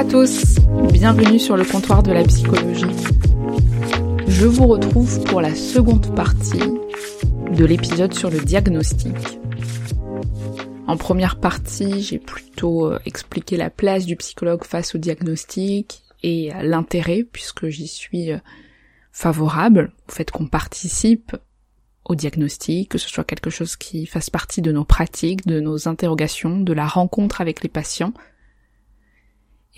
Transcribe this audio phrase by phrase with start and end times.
[0.00, 0.60] Bonjour à tous,
[0.92, 2.84] bienvenue sur le comptoir de la psychologie.
[4.28, 6.70] Je vous retrouve pour la seconde partie
[7.50, 9.16] de l'épisode sur le diagnostic.
[10.86, 16.52] En première partie, j'ai plutôt euh, expliqué la place du psychologue face au diagnostic et
[16.62, 18.38] l'intérêt, puisque j'y suis euh,
[19.10, 21.36] favorable au fait qu'on participe
[22.04, 25.88] au diagnostic, que ce soit quelque chose qui fasse partie de nos pratiques, de nos
[25.88, 28.12] interrogations, de la rencontre avec les patients.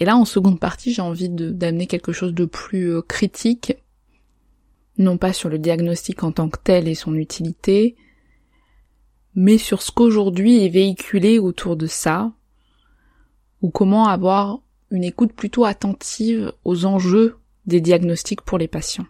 [0.01, 3.75] Et là, en seconde partie, j'ai envie d'amener quelque chose de plus euh, critique,
[4.97, 7.97] non pas sur le diagnostic en tant que tel et son utilité,
[9.35, 12.33] mais sur ce qu'aujourd'hui est véhiculé autour de ça,
[13.61, 19.07] ou comment avoir une écoute plutôt attentive aux enjeux des diagnostics pour les patients.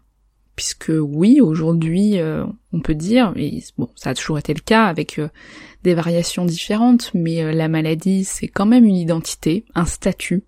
[0.56, 4.86] Puisque oui, aujourd'hui, euh, on peut dire, et bon, ça a toujours été le cas
[4.86, 5.28] avec euh,
[5.84, 10.44] des variations différentes, mais la maladie, c'est quand même une identité, un statut.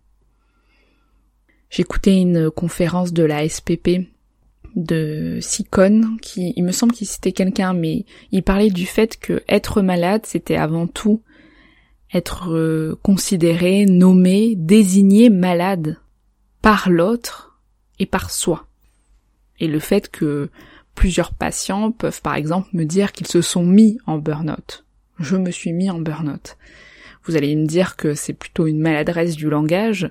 [1.72, 4.02] J'écoutais une conférence de la SPP
[4.76, 9.42] de Sicone, qui, il me semble qu'il citait quelqu'un, mais il parlait du fait que
[9.48, 11.22] être malade, c'était avant tout
[12.12, 15.98] être euh, considéré, nommé, désigné malade
[16.60, 17.58] par l'autre
[17.98, 18.66] et par soi.
[19.58, 20.50] Et le fait que
[20.94, 24.84] plusieurs patients peuvent par exemple me dire qu'ils se sont mis en burn-out.
[25.18, 26.58] Je me suis mis en burn-out.
[27.24, 30.10] Vous allez me dire que c'est plutôt une maladresse du langage,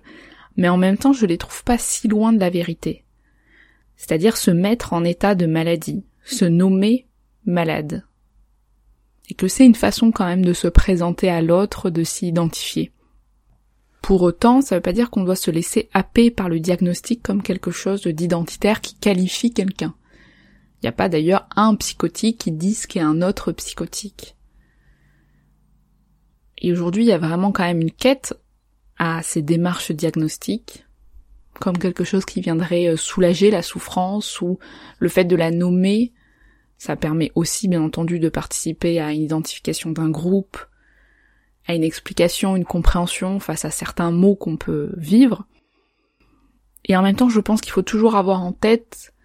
[0.57, 3.05] mais en même temps je les trouve pas si loin de la vérité
[4.01, 7.05] c'est-à-dire se mettre en état de maladie, se nommer
[7.45, 8.03] malade.
[9.29, 12.91] Et que c'est une façon quand même de se présenter à l'autre, de s'y identifier.
[14.01, 17.21] Pour autant, ça ne veut pas dire qu'on doit se laisser happer par le diagnostic
[17.21, 19.93] comme quelque chose d'identitaire qui qualifie quelqu'un.
[20.77, 24.35] Il n'y a pas d'ailleurs un psychotique qui dit ce qu'est un autre psychotique.
[26.57, 28.33] Et aujourd'hui, il y a vraiment quand même une quête
[29.03, 30.85] à ces démarches diagnostiques,
[31.59, 34.59] comme quelque chose qui viendrait euh, soulager la souffrance ou
[34.99, 36.13] le fait de la nommer.
[36.77, 40.55] Ça permet aussi, bien entendu, de participer à une identification d'un groupe,
[41.65, 45.47] à une explication, une compréhension face à certains mots qu'on peut vivre.
[46.85, 49.15] Et en même temps, je pense qu'il faut toujours avoir en tête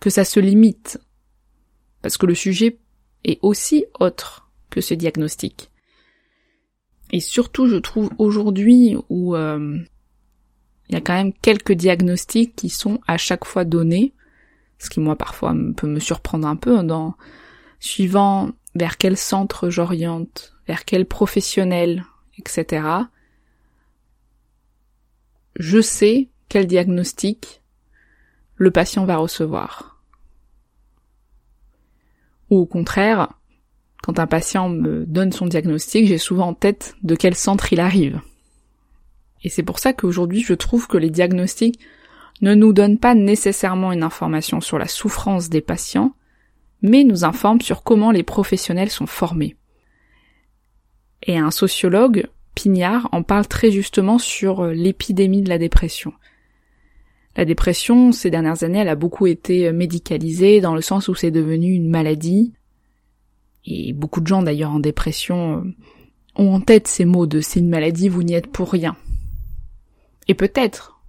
[0.00, 0.98] que ça se limite.
[2.02, 2.78] Parce que le sujet
[3.22, 5.70] est aussi autre que ce diagnostic.
[7.10, 9.78] Et surtout, je trouve aujourd'hui où euh,
[10.88, 14.12] il y a quand même quelques diagnostics qui sont à chaque fois donnés,
[14.78, 17.14] ce qui moi parfois peut me surprendre un peu dans
[17.78, 22.04] suivant vers quel centre j'oriente, vers quel professionnel,
[22.38, 22.86] etc.
[25.56, 27.62] Je sais quel diagnostic
[28.56, 30.02] le patient va recevoir.
[32.50, 33.32] Ou au contraire,
[34.04, 37.80] quand un patient me donne son diagnostic, j'ai souvent en tête de quel centre il
[37.80, 38.20] arrive.
[39.42, 41.80] Et c'est pour ça qu'aujourd'hui je trouve que les diagnostics
[42.42, 46.14] ne nous donnent pas nécessairement une information sur la souffrance des patients,
[46.82, 49.56] mais nous informent sur comment les professionnels sont formés.
[51.22, 56.12] Et un sociologue, Pignard, en parle très justement sur euh, l'épidémie de la dépression.
[57.38, 61.30] La dépression, ces dernières années, elle a beaucoup été médicalisée dans le sens où c'est
[61.30, 62.52] devenu une maladie.
[63.66, 65.74] Et beaucoup de gens d'ailleurs en dépression euh,
[66.36, 68.96] ont en tête ces mots de c'est une maladie, vous n'y êtes pour rien.
[70.28, 71.00] Et peut-être.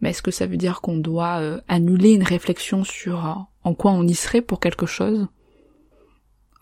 [0.00, 3.74] Mais est-ce que ça veut dire qu'on doit euh, annuler une réflexion sur euh, en
[3.74, 5.26] quoi on y serait pour quelque chose?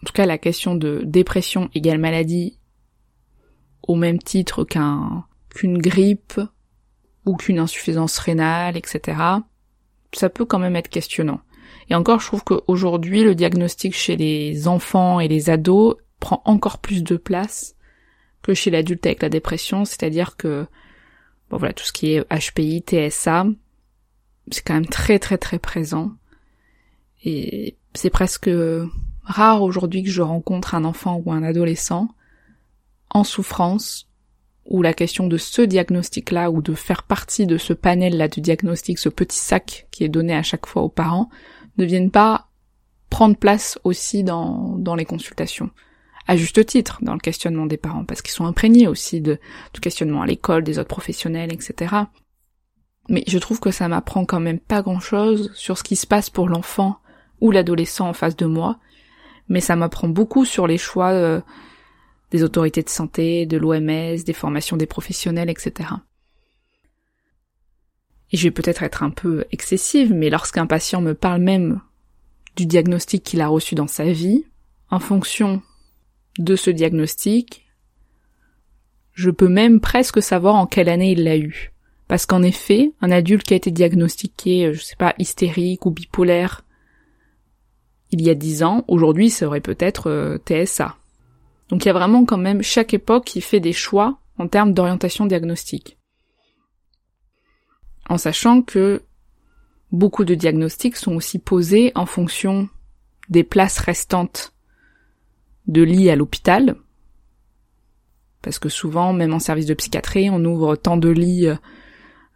[0.02, 2.58] En tout cas, la question de dépression égale maladie,
[3.82, 6.40] au même titre qu'un qu'une grippe
[7.25, 9.19] ou qu'une insuffisance rénale, etc.
[10.12, 11.40] Ça peut quand même être questionnant.
[11.90, 16.78] Et encore, je trouve qu'aujourd'hui, le diagnostic chez les enfants et les ados prend encore
[16.78, 17.75] plus de place
[18.43, 20.66] que chez l'adulte avec la dépression, c'est-à-dire que
[21.50, 23.46] Bon voilà, tout ce qui est HPI, TSA,
[24.50, 26.12] c'est quand même très très très présent.
[27.22, 28.50] Et c'est presque
[29.22, 32.08] rare aujourd'hui que je rencontre un enfant ou un adolescent
[33.10, 34.08] en souffrance
[34.66, 38.99] où la question de ce diagnostic-là ou de faire partie de ce panel-là de diagnostic,
[38.99, 41.28] ce petit sac qui est donné à chaque fois aux parents,
[41.76, 42.49] ne viennent pas
[43.11, 45.70] prendre place aussi dans, dans les consultations.
[46.26, 49.38] À juste titre, dans le questionnement des parents, parce qu'ils sont imprégnés aussi de,
[49.75, 51.94] du questionnement à l'école, des autres professionnels, etc.
[53.10, 56.06] Mais je trouve que ça m'apprend quand même pas grand chose sur ce qui se
[56.06, 56.96] passe pour l'enfant
[57.43, 58.78] ou l'adolescent en face de moi,
[59.49, 61.43] mais ça m'apprend beaucoup sur les choix euh,
[62.34, 65.90] des autorités de santé, de l'OMS, des formations des professionnels, etc.
[68.32, 71.81] Et je vais peut-être être un peu excessive, mais lorsqu'un patient me parle même
[72.56, 74.46] du diagnostic qu'il a reçu dans sa vie,
[74.90, 75.62] en fonction
[76.40, 77.69] de ce diagnostic,
[79.12, 81.72] je peux même presque savoir en quelle année il l'a eu.
[82.08, 86.64] Parce qu'en effet, un adulte qui a été diagnostiqué, je sais pas, hystérique ou bipolaire,
[88.10, 90.96] il y a dix ans, aujourd'hui, ça aurait peut-être euh, TSA.
[91.69, 94.72] Donc il y a vraiment quand même chaque époque qui fait des choix en termes
[94.72, 95.99] d'orientation diagnostique.
[98.08, 99.02] En sachant que
[99.93, 102.69] beaucoup de diagnostics sont aussi posés en fonction
[103.28, 104.52] des places restantes
[105.66, 106.76] de lits à l'hôpital.
[108.43, 111.49] Parce que souvent, même en service de psychiatrie, on ouvre tant de lits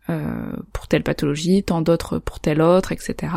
[0.09, 3.35] euh, pour telle pathologie, tant d'autres pour telle autre, etc.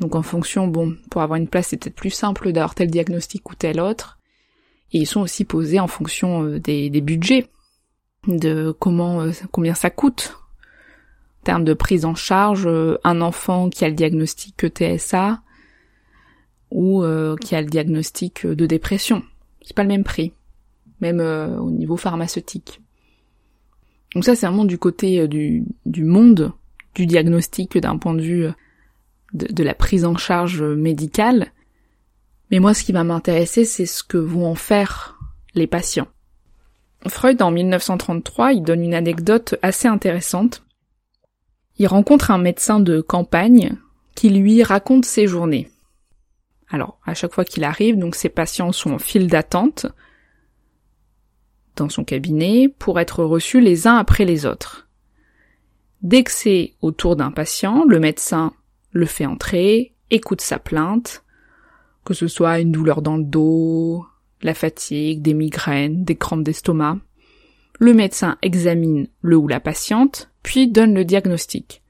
[0.00, 3.50] Donc en fonction, bon, pour avoir une place, c'est peut-être plus simple d'avoir tel diagnostic
[3.50, 4.18] ou tel autre.
[4.92, 7.48] Et ils sont aussi posés en fonction euh, des, budgets,
[8.26, 10.38] de comment, euh, combien ça coûte.
[11.42, 15.42] En termes de prise en charge, euh, un enfant qui a le diagnostic TSA
[16.70, 17.02] ou
[17.40, 19.22] qui a le diagnostic de dépression,
[19.62, 20.34] c'est pas le même prix,
[21.00, 22.82] même au niveau pharmaceutique.
[24.14, 26.52] Donc ça, c'est vraiment du côté du, du monde
[26.94, 28.48] du diagnostic d'un point de vue
[29.32, 31.52] de, la prise en charge médicale.
[32.50, 35.18] Mais moi, ce qui va m'intéresser, c'est ce que vont en faire
[35.54, 36.08] les patients.
[37.06, 40.64] Freud, en 1933, il donne une anecdote assez intéressante.
[41.76, 43.76] Il rencontre un médecin de campagne
[44.14, 45.70] qui lui raconte ses journées.
[46.70, 49.86] Alors, à chaque fois qu'il arrive, donc ses patients sont en file d'attente
[51.76, 54.88] dans son cabinet pour être reçus les uns après les autres.
[56.02, 58.52] Dès que c'est au tour d'un patient, le médecin
[58.92, 61.24] le fait entrer, écoute sa plainte,
[62.04, 64.06] que ce soit une douleur dans le dos,
[64.42, 66.98] la fatigue, des migraines, des crampes d'estomac.
[67.78, 71.82] Le médecin examine le ou la patiente, puis donne le diagnostic.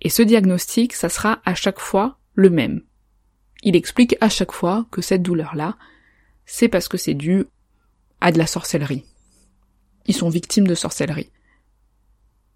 [0.00, 2.82] Et ce diagnostic, ça sera à chaque fois le même.
[3.62, 5.76] Il explique à chaque fois que cette douleur-là,
[6.44, 7.46] c'est parce que c'est dû
[8.20, 9.04] à de la sorcellerie.
[10.06, 11.30] Ils sont victimes de sorcellerie.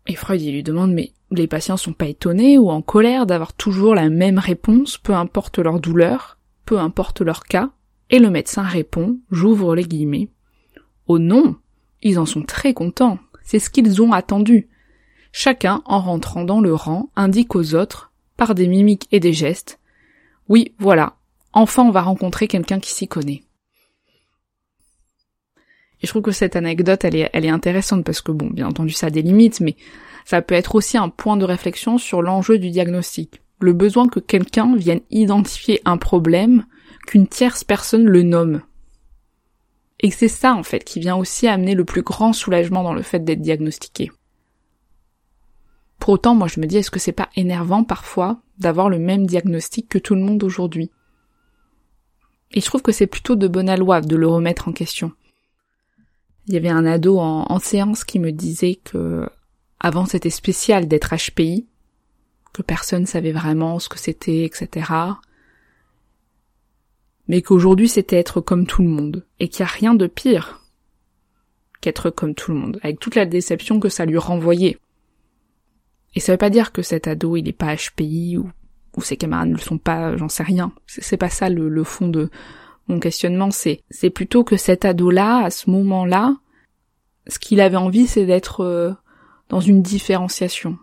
[0.08, 3.52] Et Freud, il lui demande, mais les patients sont pas étonnés ou en colère d'avoir
[3.52, 7.70] toujours la même réponse, peu importe leur douleur, peu importe leur cas,
[8.10, 10.28] et le médecin répond, j'ouvre les guillemets,
[11.06, 11.56] Oh non,
[12.02, 14.68] ils en sont très contents, c'est ce qu'ils ont attendu.
[15.30, 19.78] Chacun, en rentrant dans le rang, indique aux autres, par des mimiques et des gestes,
[20.48, 21.16] oui, voilà,
[21.52, 23.42] enfin on va rencontrer quelqu'un qui s'y connaît.
[26.00, 28.68] Et je trouve que cette anecdote, elle est, elle est intéressante parce que bon, bien
[28.68, 29.76] entendu, ça a des limites, mais
[30.24, 33.42] ça peut être aussi un point de réflexion sur l'enjeu du diagnostic.
[33.60, 36.66] Le besoin que quelqu'un vienne identifier un problème,
[37.06, 38.62] qu'une tierce personne le nomme.
[40.00, 43.02] Et c'est ça, en fait, qui vient aussi amener le plus grand soulagement dans le
[43.02, 44.12] fait d'être diagnostiqué.
[45.98, 49.26] Pour autant, moi je me dis, est-ce que c'est pas énervant parfois d'avoir le même
[49.26, 50.90] diagnostic que tout le monde aujourd'hui?
[52.52, 55.12] Et je trouve que c'est plutôt de bonne loi de le remettre en question.
[56.48, 59.28] Il y avait un ado en, séance qui me disait que
[59.80, 61.66] avant c'était spécial d'être HPI,
[62.54, 64.90] que personne savait vraiment ce que c'était, etc.
[67.28, 70.62] Mais qu'aujourd'hui c'était être comme tout le monde, et qu'il n'y a rien de pire
[71.82, 74.78] qu'être comme tout le monde, avec toute la déception que ça lui renvoyait.
[76.14, 78.50] Et ça veut pas dire que cet ado il est pas HPI ou,
[78.96, 80.72] ou ses camarades ne le sont pas, j'en sais rien.
[80.86, 82.30] C'est pas ça le fond de,
[82.88, 86.36] mon questionnement, c'est plutôt que cet ado-là, à ce moment-là,
[87.26, 88.92] ce qu'il avait envie, c'est d'être euh,
[89.50, 90.78] dans une différenciation.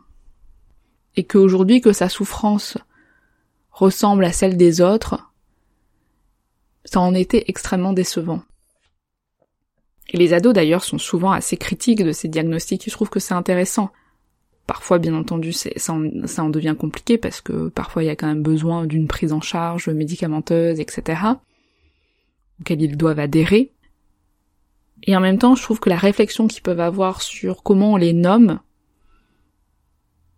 [1.15, 2.77] Et qu'aujourd'hui, que sa souffrance
[3.71, 5.31] ressemble à celle des autres,
[6.83, 8.43] ça en était extrêmement décevant.
[10.09, 13.33] Et les ados d'ailleurs sont souvent assez critiques de ces diagnostics, je trouve que c'est
[13.33, 13.89] intéressant.
[14.67, 18.15] Parfois, bien entendu, ça en, ça en devient compliqué parce que parfois il y a
[18.15, 21.35] quand même besoin d'une prise en charge médicamenteuse, etc
[22.59, 23.71] auxquels ils doivent adhérer.
[25.03, 27.97] Et en même temps, je trouve que la réflexion qu'ils peuvent avoir sur comment on
[27.97, 28.59] les nomme,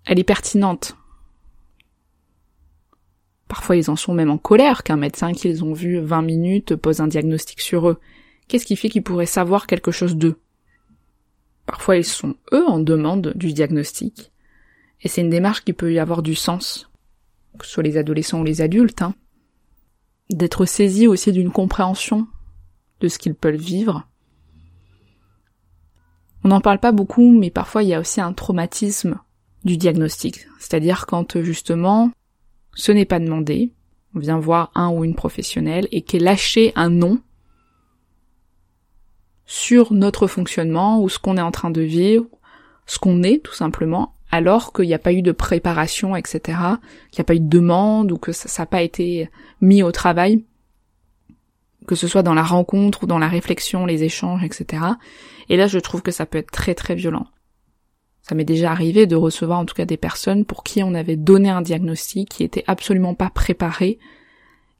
[0.06, 0.98] elle est pertinente.
[3.48, 7.00] Parfois, ils en sont même en colère qu'un médecin qu'ils ont vu 20 minutes pose
[7.00, 8.00] un diagnostic sur eux.
[8.48, 10.38] Qu'est-ce qui fait qu'ils pourraient savoir quelque chose d'eux?
[11.68, 14.32] Parfois ils sont eux en demande du diagnostic,
[15.02, 16.90] et c'est une démarche qui peut y avoir du sens,
[17.60, 19.14] que ce soit les adolescents ou les adultes, hein.
[20.30, 22.28] D'être saisis aussi d'une compréhension
[23.00, 24.08] de ce qu'ils peuvent vivre.
[26.44, 29.20] On n'en parle pas beaucoup, mais parfois il y a aussi un traumatisme
[29.66, 32.12] du diagnostic, c'est-à-dire quand justement
[32.74, 33.74] ce n'est pas demandé,
[34.16, 37.20] on vient voir un ou une professionnelle et qu'est lâché un nom
[39.46, 42.26] sur notre fonctionnement ou ce qu'on est en train de vivre,
[42.86, 46.60] ce qu'on est tout simplement, alors qu'il n'y a pas eu de préparation, etc.,
[47.12, 49.30] qu'il n'y a pas eu de demande ou que ça n'a pas été
[49.62, 50.44] mis au travail,
[51.88, 54.84] que ce soit dans la rencontre ou dans la réflexion, les échanges, etc.
[55.50, 57.28] Et là, je trouve que ça peut être très très violent.
[58.22, 61.16] Ça m'est déjà arrivé de recevoir en tout cas des personnes pour qui on avait
[61.16, 64.00] donné un diagnostic qui était absolument pas préparé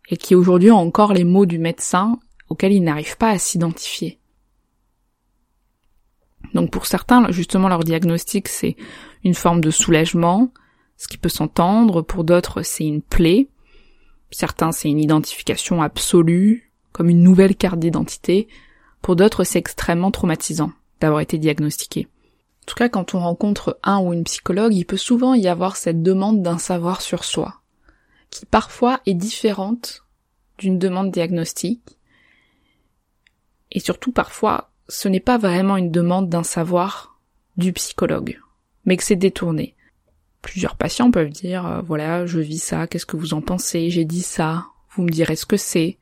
[0.10, 4.20] et qui aujourd'hui ont encore les mots du médecin auxquels ils n'arrivent pas à s'identifier.
[6.54, 8.76] Donc pour certains, justement, leur diagnostic, c'est
[9.24, 10.52] une forme de soulagement,
[10.98, 12.02] ce qui peut s'entendre.
[12.02, 13.48] Pour d'autres, c'est une plaie.
[14.32, 18.48] Certains, c'est une identification absolue, comme une nouvelle carte d'identité.
[19.02, 22.08] Pour d'autres, c'est extrêmement traumatisant d'avoir été diagnostiqué.
[22.64, 25.78] En tout cas, quand on rencontre un ou une psychologue, il peut souvent y avoir
[25.78, 27.62] cette demande d'un savoir sur soi,
[28.30, 30.04] qui parfois est différente
[30.58, 31.98] d'une demande diagnostique,
[33.72, 37.20] et surtout parfois ce n'est pas vraiment une demande d'un savoir
[37.58, 38.40] du psychologue,
[38.86, 39.76] mais que c'est détourné.
[40.42, 44.06] Plusieurs patients peuvent dire, euh, voilà, je vis ça, qu'est-ce que vous en pensez, j'ai
[44.06, 45.98] dit ça, vous me direz ce que c'est.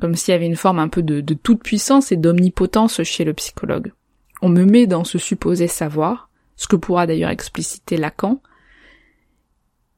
[0.00, 3.24] Comme s'il y avait une forme un peu de, de toute puissance et d'omnipotence chez
[3.24, 3.92] le psychologue.
[4.42, 8.42] On me met dans ce supposé savoir, ce que pourra d'ailleurs expliciter Lacan,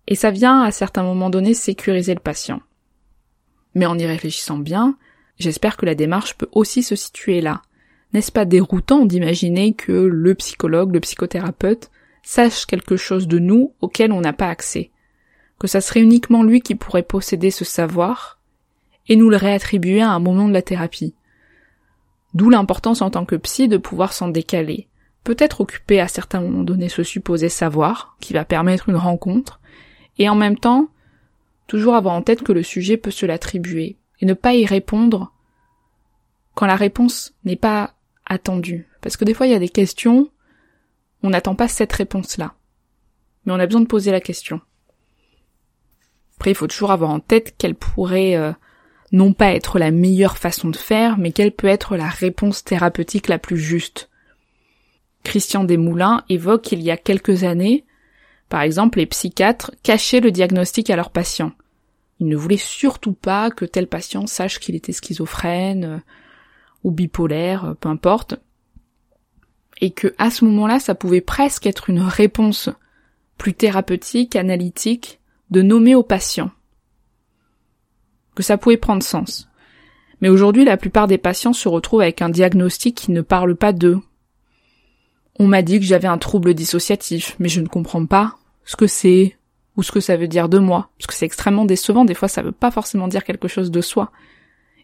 [0.07, 2.61] et ça vient à certains moments donnés sécuriser le patient.
[3.75, 4.99] Mais en y réfléchissant bien,
[5.39, 7.62] j'espère que la démarche peut aussi se situer là,
[8.12, 11.90] n'est-ce pas déroutant d'imaginer que le psychologue, le psychothérapeute,
[12.23, 14.90] sache quelque chose de nous auquel on n'a pas accès?
[15.59, 18.38] Que ça serait uniquement lui qui pourrait posséder ce savoir
[19.09, 21.14] et nous le réattribuer à un moment de la thérapie?
[22.35, 24.88] D'où l'importance en tant que psy de pouvoir s'en décaler,
[25.25, 29.61] peut-être occuper à certains moments donnés ce supposé savoir, qui va permettre une rencontre,
[30.19, 30.88] et en même temps,
[31.66, 35.33] toujours avoir en tête que le sujet peut se l'attribuer, et ne pas y répondre
[36.54, 37.95] quand la réponse n'est pas
[38.26, 38.87] attendu.
[39.00, 40.31] Parce que des fois, il y a des questions,
[41.23, 42.55] on n'attend pas cette réponse-là.
[43.45, 44.61] Mais on a besoin de poser la question.
[46.37, 48.52] Après, il faut toujours avoir en tête quelle pourrait euh,
[49.12, 53.29] non pas être la meilleure façon de faire, mais quelle peut être la réponse thérapeutique
[53.29, 54.09] la plus juste.
[55.23, 57.85] Christian Desmoulins évoque qu'il y a quelques années,
[58.49, 61.52] par exemple, les psychiatres cachaient le diagnostic à leurs patients.
[62.21, 66.02] Ils ne voulaient surtout pas que tel patient sache qu'il était schizophrène,
[66.85, 68.37] ou bipolaire, peu importe,
[69.81, 72.71] et que à ce moment-là, ça pouvait presque être une réponse
[73.37, 75.21] plus thérapeutique, analytique,
[75.51, 76.51] de nommer au patient.
[78.35, 79.49] Que ça pouvait prendre sens.
[80.21, 83.73] Mais aujourd'hui, la plupart des patients se retrouvent avec un diagnostic qui ne parle pas
[83.73, 83.99] d'eux.
[85.39, 88.87] On m'a dit que j'avais un trouble dissociatif, mais je ne comprends pas ce que
[88.87, 89.37] c'est
[89.77, 92.29] ou ce que ça veut dire de moi, parce que c'est extrêmement décevant, des fois
[92.29, 94.12] ça veut pas forcément dire quelque chose de soi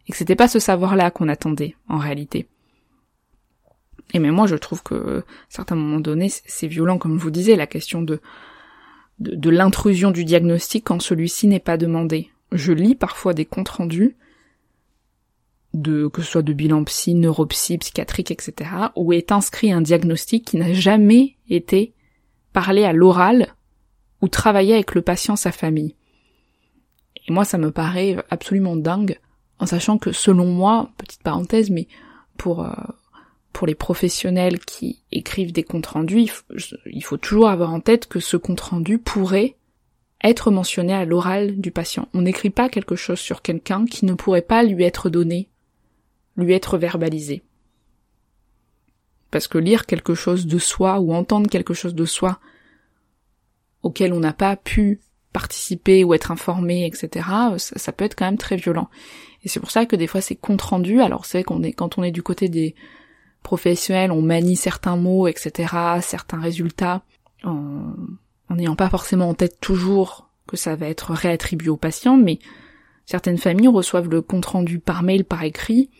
[0.09, 2.49] et que c'était pas ce savoir-là qu'on attendait en réalité.
[4.15, 7.31] Et mais moi je trouve que à certains moments donnés c'est violent comme je vous
[7.31, 8.21] disais la question de
[9.19, 12.31] de, l'intrusion du diagnostic quand celui-ci n'est pas demandé.
[12.53, 14.17] Je lis parfois des comptes rendus
[15.75, 20.45] de que ce soit de bilan psy, neuropsy, psychiatrique, etc., où est inscrit un diagnostic
[20.45, 21.95] qui n'a jamais été
[22.53, 23.55] parlé à l'oral
[24.23, 25.97] ou travaillé avec le patient, sa famille.
[27.27, 29.19] Et moi, ça me paraît absolument dingue
[29.59, 31.88] en sachant que selon moi, petite parenthèse, mais
[32.37, 32.73] pour euh,
[33.59, 36.31] pour les professionnels qui écrivent des comptes rendus,
[36.87, 39.57] il faut, toujours avoir en tête que ce compte rendu pourrait
[40.23, 42.07] être mentionné à l'oral du patient.
[42.15, 45.49] On n'écrit pas quelque chose sur quelqu'un qui ne pourrait pas lui être donné,
[46.37, 47.43] lui être verbalisé.
[49.33, 52.38] Parce que lire quelque chose de soi ou entendre quelque chose de soi
[53.83, 55.00] auquel on n'a pas pu
[55.33, 57.27] participer ou être informé, etc.,
[57.59, 58.88] ça, ça, peut être quand même très violent.
[59.45, 61.00] Et c'est pour ça que des fois c'est compte rendu.
[61.00, 62.75] Alors c'est qu'on est quand on est du côté des
[63.42, 67.02] professionnels, on manie certains mots, etc., certains résultats,
[67.45, 67.95] en
[68.50, 72.38] n'ayant pas forcément en tête toujours que ça va être réattribué au patient, mais
[73.07, 75.90] certaines familles reçoivent le compte rendu par mail, par écrit,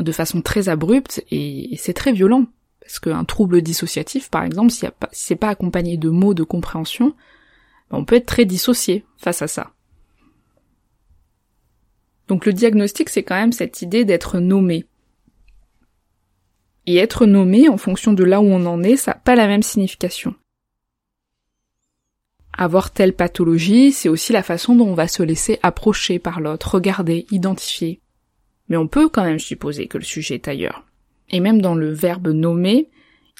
[0.00, 2.46] de façon très abrupte, et, c'est très violent.
[2.80, 7.14] Parce qu'un trouble dissociatif, par exemple, si, si c'est pas accompagné de mots de compréhension,
[7.90, 9.72] on peut être très dissocié face à ça.
[12.28, 14.84] Donc le diagnostic, c'est quand même cette idée d'être nommé.
[16.86, 19.46] Et être nommé, en fonction de là où on en est, ça n'a pas la
[19.46, 20.34] même signification.
[22.56, 26.74] Avoir telle pathologie, c'est aussi la façon dont on va se laisser approcher par l'autre,
[26.74, 28.00] regarder, identifier.
[28.68, 30.84] Mais on peut quand même supposer que le sujet est ailleurs.
[31.28, 32.88] Et même dans le verbe nommer,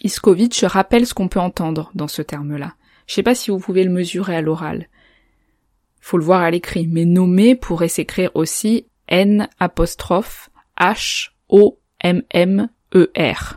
[0.02, 2.75] Iskovitch rappelle ce qu'on peut entendre dans ce terme-là.
[3.07, 4.88] Je sais pas si vous pouvez le mesurer à l'oral.
[6.07, 12.23] Faut le voir à l'écrit, mais nommer pourrait s'écrire aussi N apostrophe H O M
[12.31, 13.57] M E R,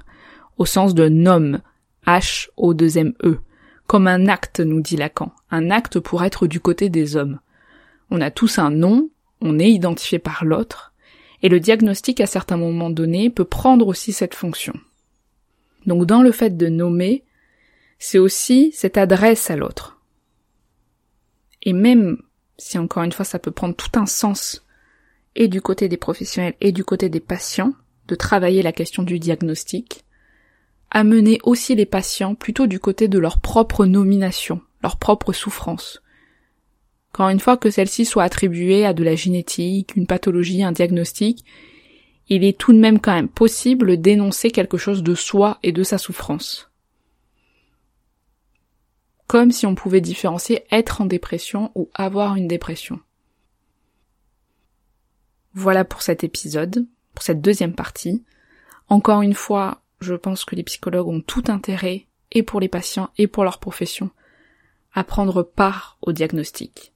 [0.57, 1.61] au sens de nomme,
[2.07, 3.37] H O 2 M E,
[3.85, 7.39] comme un acte, nous dit Lacan, un acte pour être du côté des hommes.
[8.09, 10.91] On a tous un nom, on est identifié par l'autre,
[11.43, 14.73] et le diagnostic à certains moments donnés peut prendre aussi cette fonction.
[15.85, 17.25] Donc dans le fait de nommer,
[17.99, 19.99] c'est aussi cette adresse à l'autre.
[21.61, 22.17] Et même
[22.59, 24.65] si encore une fois ça peut prendre tout un sens
[25.35, 27.73] et du côté des professionnels et du côté des patients,
[28.07, 30.03] de travailler la question du diagnostic,
[30.91, 36.01] amener aussi les patients plutôt du côté de leur propre nomination, leur propre souffrance.
[37.11, 41.43] Quand une fois que celle-ci soit attribuée à de la génétique, une pathologie, un diagnostic,
[42.27, 45.83] il est tout de même quand même possible d'énoncer quelque chose de soi et de
[45.83, 46.68] sa souffrance.
[49.29, 52.99] Comme si on pouvait différencier être en dépression ou avoir une dépression.
[55.53, 58.23] Voilà pour cet épisode, pour cette deuxième partie.
[58.87, 63.11] Encore une fois, je pense que les psychologues ont tout intérêt, et pour les patients
[63.19, 64.09] et pour leur profession,
[64.93, 66.91] à prendre part au diagnostic.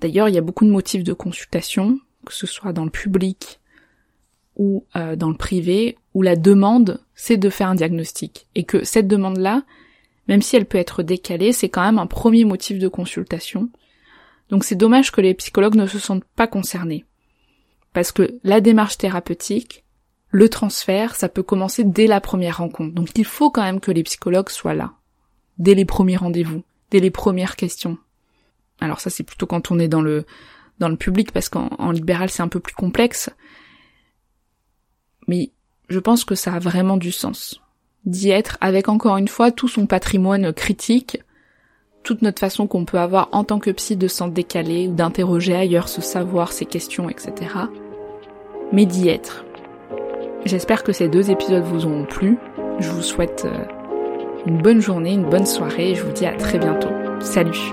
[0.00, 3.60] D'ailleurs, il y a beaucoup de motifs de consultation, que ce soit dans le public
[4.56, 8.46] ou euh, dans le privé, où la demande, c'est de faire un diagnostic.
[8.54, 9.62] Et que cette demande-là,
[10.28, 13.70] même si elle peut être décalée, c'est quand même un premier motif de consultation.
[14.50, 17.04] Donc c'est dommage que les psychologues ne se sentent pas concernés.
[17.92, 19.84] Parce que la démarche thérapeutique,
[20.30, 22.94] le transfert, ça peut commencer dès la première rencontre.
[22.94, 24.94] Donc il faut quand même que les psychologues soient là.
[25.58, 27.98] Dès les premiers rendez-vous, dès les premières questions.
[28.80, 30.24] Alors ça c'est plutôt quand on est dans le
[30.80, 33.30] dans le public parce qu'en libéral c'est un peu plus complexe
[35.26, 35.52] mais
[35.88, 37.60] je pense que ça a vraiment du sens.
[38.06, 41.22] D'y être avec encore une fois tout son patrimoine critique,
[42.02, 45.54] toute notre façon qu'on peut avoir en tant que psy de s'en décaler ou d'interroger
[45.54, 47.32] ailleurs ce savoir, ces questions, etc.
[48.72, 49.44] Mais d'y être.
[50.44, 52.36] J'espère que ces deux épisodes vous ont plu.
[52.78, 53.64] Je vous souhaite euh,
[54.46, 56.90] une bonne journée, une bonne soirée et je vous dis à très bientôt.
[57.20, 57.72] Salut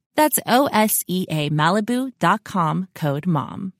[0.15, 3.73] That's O S E A Malibu.com code MOM.